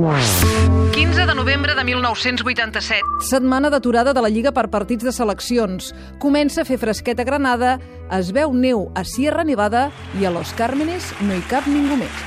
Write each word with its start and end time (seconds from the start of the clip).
15 0.00 1.26
de 1.26 1.34
novembre 1.34 1.74
de 1.74 1.84
1987. 1.84 3.02
Setmana 3.20 3.68
d'aturada 3.68 4.14
de 4.16 4.22
la 4.24 4.30
Lliga 4.32 4.52
per 4.52 4.70
partits 4.72 5.04
de 5.04 5.12
seleccions. 5.12 5.90
Comença 6.22 6.62
a 6.62 6.64
fer 6.64 6.78
fresquet 6.80 7.20
a 7.20 7.26
Granada, 7.28 7.74
es 8.16 8.30
veu 8.32 8.54
neu 8.56 8.86
a 8.96 9.04
Sierra 9.04 9.44
Nevada 9.44 9.90
i 10.16 10.24
a 10.24 10.32
Los 10.32 10.54
Cármenes 10.56 11.12
no 11.20 11.36
hi 11.36 11.42
cap 11.50 11.68
ningú 11.68 12.00
més. 12.00 12.22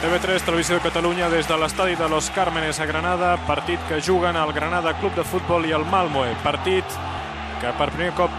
TV3, 0.00 0.40
Televisió 0.46 0.78
de 0.78 0.86
Catalunya, 0.88 1.28
des 1.28 1.46
de 1.46 1.58
l'estadi 1.60 1.98
de 2.00 2.08
Los 2.08 2.30
Cármenes 2.32 2.80
a 2.80 2.88
Granada, 2.88 3.36
partit 3.46 3.78
que 3.90 4.00
juguen 4.00 4.36
el 4.36 4.52
Granada 4.56 4.96
Club 4.98 5.14
de 5.14 5.24
Futbol 5.28 5.68
i 5.68 5.76
el 5.76 5.84
Malmoe. 5.84 6.32
Partit 6.42 6.96
que 7.60 7.76
per 7.76 7.92
primer 7.92 8.14
cop 8.16 8.32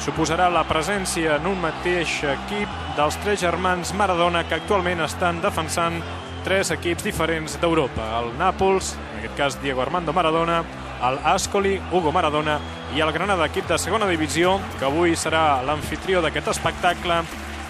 suposarà 0.00 0.48
la 0.48 0.62
presència 0.64 1.34
en 1.36 1.50
un 1.50 1.58
mateix 1.60 2.22
equip 2.30 2.80
dels 2.96 3.18
tres 3.20 3.42
germans 3.42 3.92
Maradona 3.98 4.46
que 4.48 4.56
actualment 4.62 5.02
estan 5.04 5.42
defensant 5.42 5.98
tres 6.44 6.70
equips 6.74 7.04
diferents 7.04 7.56
d'Europa. 7.60 8.06
El 8.20 8.32
Nàpols, 8.38 8.94
en 9.12 9.18
aquest 9.20 9.36
cas 9.38 9.58
Diego 9.62 9.82
Armando 9.82 10.12
Maradona, 10.12 10.62
el 11.08 11.18
Ascoli, 11.24 11.80
Hugo 11.92 12.12
Maradona 12.12 12.58
i 12.96 13.00
el 13.00 13.12
Granada, 13.12 13.46
equip 13.46 13.68
de 13.68 13.78
segona 13.78 14.08
divisió, 14.10 14.58
que 14.78 14.88
avui 14.88 15.14
serà 15.16 15.62
l'anfitrió 15.64 16.20
d'aquest 16.24 16.50
espectacle, 16.54 17.22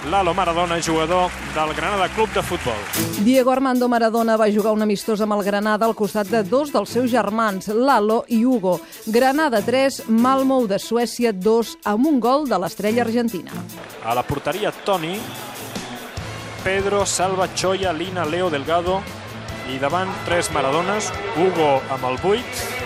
Lalo 0.08 0.32
Maradona, 0.32 0.80
jugador 0.80 1.30
del 1.54 1.74
Granada 1.74 2.08
Club 2.08 2.32
de 2.32 2.42
Futbol. 2.42 2.78
Diego 3.18 3.50
Armando 3.52 3.88
Maradona 3.88 4.38
va 4.40 4.48
jugar 4.48 4.72
un 4.72 4.82
amistós 4.82 5.20
amb 5.20 5.36
el 5.36 5.44
Granada 5.44 5.84
al 5.84 5.94
costat 5.94 6.30
de 6.32 6.42
dos 6.42 6.72
dels 6.72 6.88
seus 6.88 7.10
germans, 7.12 7.68
Lalo 7.68 8.24
i 8.28 8.40
Hugo. 8.46 8.78
Granada 9.06 9.60
3, 9.60 10.08
Malmou 10.08 10.66
de 10.66 10.78
Suècia 10.80 11.34
2, 11.36 11.76
amb 11.84 12.06
un 12.06 12.20
gol 12.20 12.48
de 12.48 12.58
l'estrella 12.58 13.04
argentina. 13.04 13.52
A 14.02 14.16
la 14.16 14.24
porteria, 14.24 14.72
Toni, 14.72 15.18
Pedro, 16.64 17.06
Salva, 17.06 17.48
Choya, 17.54 17.92
Lina, 17.92 18.24
Leo, 18.24 18.50
Delgado 18.50 19.00
i 19.70 19.78
davant 19.78 20.10
tres 20.26 20.50
Maradones, 20.52 21.12
Hugo 21.36 21.80
amb 21.92 22.04
el 22.10 22.18
8, 22.22 22.79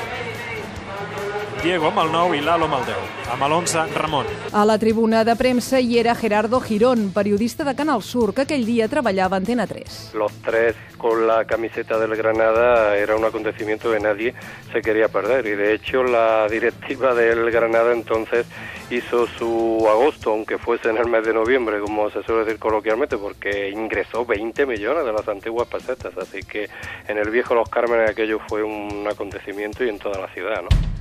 Diego 1.64 1.86
amb 1.88 1.96
el 2.02 2.10
9 2.12 2.36
i 2.36 2.42
Lalo 2.44 2.66
amb 2.68 2.74
el 2.76 2.82
10. 2.90 3.12
Amb 3.32 3.44
l'11, 3.46 3.84
Ramon. 3.96 4.26
A 4.52 4.66
la 4.68 4.74
tribuna 4.76 5.22
de 5.24 5.32
premsa 5.32 5.78
hi 5.80 5.96
era 5.96 6.12
Gerardo 6.14 6.60
Girón, 6.60 7.06
periodista 7.14 7.64
de 7.64 7.72
Canal 7.74 8.02
Sur, 8.04 8.34
que 8.34 8.44
aquell 8.44 8.66
dia 8.68 8.84
treballava 8.92 9.38
a 9.38 9.40
Antena 9.40 9.64
3. 9.66 10.12
Los 10.12 10.34
tres 10.44 10.76
con 10.98 11.26
la 11.26 11.46
camiseta 11.46 11.98
del 11.98 12.16
Granada 12.16 12.98
era 12.98 13.16
un 13.16 13.24
acontecimiento 13.24 13.90
que 13.90 13.98
nadie 13.98 14.34
se 14.74 14.82
quería 14.82 15.08
perder 15.08 15.46
y 15.46 15.56
de 15.56 15.72
hecho 15.72 16.04
la 16.04 16.46
directiva 16.48 17.14
del 17.14 17.50
Granada 17.50 17.94
entonces 17.94 18.44
hizo 18.90 19.26
su 19.26 19.86
agosto, 19.88 20.32
aunque 20.32 20.58
fuese 20.58 20.90
en 20.90 20.98
el 20.98 21.06
mes 21.06 21.24
de 21.24 21.32
noviembre, 21.32 21.80
como 21.80 22.10
se 22.10 22.22
suele 22.24 22.44
decir 22.44 22.58
coloquialmente, 22.58 23.16
porque 23.16 23.70
ingresó 23.70 24.26
20 24.26 24.66
millones 24.66 25.06
de 25.06 25.12
las 25.14 25.26
antiguas 25.28 25.66
pesetas, 25.68 26.12
así 26.18 26.40
que 26.40 26.68
en 27.08 27.16
el 27.16 27.30
viejo 27.30 27.54
Los 27.54 27.70
Cármenes 27.70 28.10
aquello 28.10 28.38
fue 28.48 28.62
un 28.62 29.08
acontecimiento 29.10 29.82
y 29.82 29.88
en 29.88 29.98
toda 29.98 30.20
la 30.20 30.28
ciudad, 30.28 30.60
¿no? 30.60 30.93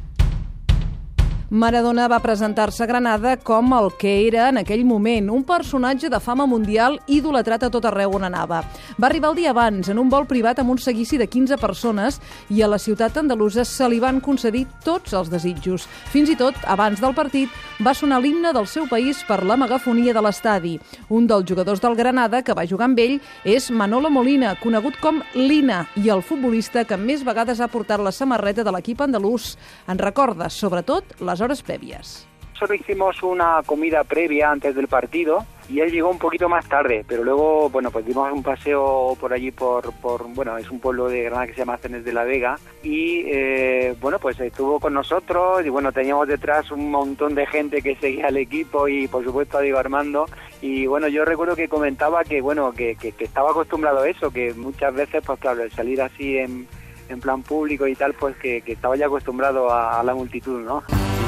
Maradona 1.54 2.08
va 2.10 2.18
presentar-se 2.18 2.82
a 2.82 2.88
Granada 2.90 3.36
com 3.38 3.76
el 3.78 3.92
que 4.02 4.10
era 4.26 4.48
en 4.50 4.58
aquell 4.58 4.82
moment, 4.90 5.28
un 5.30 5.44
personatge 5.46 6.10
de 6.10 6.18
fama 6.18 6.48
mundial 6.50 6.96
idolatrat 7.06 7.68
a 7.68 7.70
tot 7.70 7.86
arreu 7.86 8.16
on 8.18 8.24
anava. 8.26 8.64
Va 8.98 9.06
arribar 9.06 9.30
el 9.30 9.38
dia 9.38 9.52
abans, 9.52 9.86
en 9.94 10.02
un 10.02 10.10
vol 10.10 10.26
privat 10.26 10.58
amb 10.58 10.74
un 10.74 10.80
seguici 10.82 11.20
de 11.22 11.28
15 11.30 11.60
persones, 11.62 12.18
i 12.50 12.64
a 12.64 12.70
la 12.72 12.80
ciutat 12.82 13.20
andalusa 13.22 13.68
se 13.70 13.86
li 13.86 14.00
van 14.02 14.18
concedir 14.18 14.64
tots 14.82 15.14
els 15.14 15.30
desitjos. 15.30 15.86
Fins 16.10 16.32
i 16.34 16.38
tot, 16.40 16.58
abans 16.66 16.98
del 16.98 17.14
partit, 17.14 17.54
va 17.86 17.94
sonar 17.94 18.24
l'himne 18.24 18.50
del 18.58 18.66
seu 18.66 18.90
país 18.90 19.22
per 19.28 19.44
la 19.46 19.54
megafonia 19.54 20.18
de 20.18 20.26
l'estadi. 20.26 20.74
Un 21.14 21.30
dels 21.30 21.46
jugadors 21.46 21.86
del 21.86 21.94
Granada 21.94 22.42
que 22.42 22.58
va 22.58 22.66
jugar 22.66 22.90
amb 22.90 23.04
ell 23.06 23.20
és 23.46 23.70
Manolo 23.70 24.10
Molina, 24.10 24.56
conegut 24.64 24.98
com 25.06 25.22
Lina, 25.38 25.84
i 26.02 26.10
el 26.10 26.26
futbolista 26.26 26.82
que 26.82 26.98
més 26.98 27.22
vegades 27.22 27.62
ha 27.62 27.70
portat 27.70 28.02
la 28.02 28.16
samarreta 28.16 28.66
de 28.66 28.74
l'equip 28.74 29.06
andalús. 29.06 29.54
En 29.86 30.02
recorda, 30.02 30.50
sobretot, 30.50 31.14
les 31.22 31.43
horas 31.44 31.62
previas. 31.62 32.28
Solo 32.58 32.76
hicimos 32.76 33.22
una 33.24 33.62
comida 33.66 34.04
previa 34.04 34.52
antes 34.52 34.76
del 34.76 34.88
partido 34.88 35.46
y 35.70 35.80
él 35.80 35.92
llegó 35.92 36.10
un 36.10 36.20
poquito 36.20 36.48
más 36.48 36.68
tarde, 36.70 37.04
pero 37.08 37.24
luego, 37.24 37.70
bueno, 37.70 37.90
pues 37.90 38.06
dimos 38.06 38.32
un 38.32 38.44
paseo 38.44 39.18
por 39.20 39.34
allí, 39.34 39.52
por, 39.52 39.92
por 39.96 40.24
bueno, 40.34 40.58
es 40.58 40.70
un 40.70 40.80
pueblo 40.80 41.10
de 41.10 41.24
Granada 41.24 41.48
que 41.48 41.54
se 41.54 41.60
llama 41.60 41.78
Cenes 41.78 42.06
de 42.06 42.14
la 42.14 42.24
Vega 42.24 42.58
y, 42.84 43.24
eh, 43.26 43.96
bueno, 44.00 44.20
pues 44.20 44.40
estuvo 44.40 44.80
con 44.80 44.94
nosotros 44.94 45.66
y, 45.66 45.70
bueno, 45.70 45.92
teníamos 45.92 46.28
detrás 46.28 46.70
un 46.72 46.92
montón 46.92 47.34
de 47.34 47.48
gente 47.48 47.82
que 47.82 47.96
seguía 47.96 48.28
al 48.28 48.38
equipo 48.38 48.88
y, 48.88 49.08
por 49.08 49.24
supuesto, 49.24 49.58
a 49.58 49.62
Diego 49.62 49.80
Armando 49.80 50.26
y, 50.62 50.86
bueno, 50.86 51.08
yo 51.08 51.26
recuerdo 51.26 51.56
que 51.56 51.68
comentaba 51.68 52.24
que, 52.24 52.40
bueno, 52.40 52.72
que, 52.72 52.96
que, 52.96 53.14
que 53.14 53.26
estaba 53.26 53.52
acostumbrado 53.52 54.02
a 54.02 54.10
eso, 54.10 54.32
que 54.32 54.54
muchas 54.54 54.94
veces, 54.94 55.24
pues 55.26 55.40
claro, 55.40 55.64
el 55.64 55.72
salir 55.72 56.02
así 56.02 56.38
en, 56.38 56.68
en 57.14 57.22
plan 57.22 57.42
público 57.44 57.88
y 57.88 57.96
tal, 57.96 58.14
pues 58.14 58.36
que, 58.38 58.62
que 58.62 58.74
estaba 58.74 58.96
ya 58.98 59.06
acostumbrado 59.06 59.72
a, 59.72 60.00
a 60.00 60.04
la 60.04 60.14
multitud, 60.14 60.62
¿no? 60.62 60.84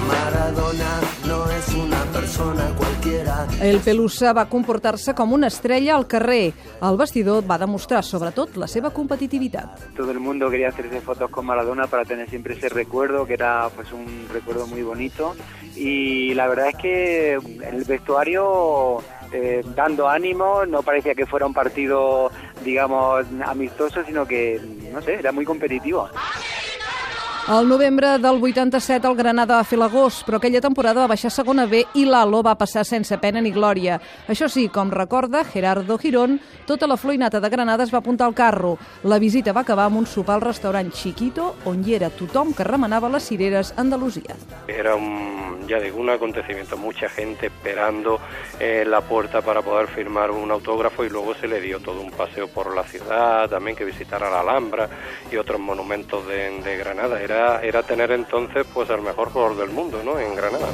Maradona 0.05 0.91
no 1.25 1.37
és 1.49 1.67
una 1.73 2.03
persona 2.13 2.65
qualquiera. 2.77 3.47
El 3.61 3.79
Pelusa 3.81 4.33
va 4.37 4.45
comportar-se 4.45 5.15
com 5.17 5.33
una 5.33 5.47
estrella 5.47 5.95
al 5.95 6.05
carrer. 6.05 6.53
El 6.85 6.97
vestidor 6.99 7.41
va 7.49 7.57
demostrar, 7.57 8.03
sobretot, 8.05 8.53
la 8.61 8.67
seva 8.69 8.91
competitivitat. 8.93 9.81
Todo 9.97 10.11
el 10.11 10.19
mundo 10.19 10.49
quería 10.51 10.69
hacerse 10.69 11.01
fotos 11.01 11.31
con 11.31 11.45
Maradona 11.45 11.87
para 11.87 12.05
tener 12.05 12.29
siempre 12.29 12.53
ese 12.53 12.69
recuerdo, 12.69 13.25
que 13.25 13.33
era 13.33 13.69
pues 13.75 13.91
un 13.93 14.27
recuerdo 14.31 14.67
muy 14.67 14.83
bonito. 14.83 15.35
Y 15.75 16.35
la 16.35 16.47
verdad 16.47 16.69
es 16.69 16.75
que 16.77 17.33
el 17.33 17.83
vestuario 17.85 19.01
eh, 19.31 19.63
dando 19.75 20.07
ánimo, 20.07 20.65
no 20.65 20.83
parecía 20.83 21.15
que 21.15 21.25
fuera 21.25 21.45
un 21.45 21.53
partido, 21.53 22.31
digamos, 22.63 23.25
amistoso, 23.45 24.03
sino 24.05 24.25
que, 24.25 24.61
no 24.91 25.01
sé, 25.01 25.15
era 25.15 25.31
muy 25.31 25.45
competitivo. 25.45 26.09
Al 27.47 27.67
novembre 27.69 28.17
del 28.17 28.41
87 28.41 29.05
el 29.05 29.15
Granada 29.15 29.59
va 29.59 29.65
fer 29.69 29.77
l'agost, 29.77 30.23
però 30.25 30.39
aquella 30.39 30.63
temporada 30.63 31.03
va 31.03 31.11
baixar 31.11 31.29
a 31.29 31.33
segona 31.35 31.67
B 31.69 31.83
i 31.93 32.07
l'Alo 32.09 32.39
va 32.41 32.55
passar 32.57 32.81
sense 32.89 33.19
pena 33.21 33.37
ni 33.37 33.51
glòria. 33.53 33.99
Això 34.25 34.47
sí, 34.49 34.63
com 34.73 34.89
recorda 34.89 35.43
Gerardo 35.45 35.99
Girón, 36.01 36.39
tota 36.65 36.89
la 36.89 36.97
floinata 36.97 37.37
de 37.39 37.51
Granada 37.53 37.85
es 37.85 37.93
va 37.93 37.99
apuntar 38.01 38.25
al 38.25 38.33
carro. 38.33 38.79
La 39.03 39.19
visita 39.21 39.53
va 39.53 39.61
acabar 39.61 39.85
amb 39.85 40.01
un 40.01 40.07
sopar 40.09 40.39
al 40.39 40.41
restaurant 40.41 40.89
Chiquito, 40.89 41.51
on 41.69 41.85
hi 41.85 41.93
era 41.99 42.09
tothom 42.09 42.55
que 42.57 42.65
remenava 42.65 43.13
les 43.13 43.29
cireres 43.29 43.75
Andalusia. 43.77 44.33
Era 44.65 44.95
un, 44.95 45.67
ya 45.67 45.79
digo, 45.79 46.01
un 46.01 46.09
acontecimiento, 46.09 46.77
mucha 46.77 47.09
gente 47.09 47.53
esperando 47.53 48.19
en 48.59 48.89
la 48.89 49.01
puerta 49.01 49.43
para 49.43 49.61
poder 49.61 49.85
firmar 49.85 50.31
un 50.31 50.49
autógrafo 50.49 51.05
y 51.05 51.09
luego 51.09 51.35
se 51.35 51.47
le 51.47 51.61
dio 51.61 51.79
todo 51.79 52.01
un 52.01 52.09
paseo 52.09 52.47
por 52.47 52.75
la 52.75 52.83
ciudad, 52.85 53.47
también 53.47 53.77
que 53.77 53.85
visitara 53.85 54.31
la 54.31 54.39
Alhambra 54.39 54.89
y 55.31 55.37
otros 55.37 55.59
monumentos 55.59 56.25
de, 56.27 56.49
de 56.61 56.77
Granada. 56.77 57.21
Era, 57.21 57.34
era 57.35 57.83
tener 57.83 58.11
entonces 58.11 58.65
pues 58.73 58.89
el 58.89 59.01
mejor 59.01 59.29
jugador 59.29 59.57
del 59.57 59.69
mundo, 59.69 60.01
¿no? 60.03 60.19
En 60.19 60.35
Granada. 60.35 60.67